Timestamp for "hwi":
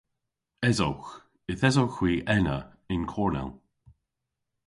1.97-2.13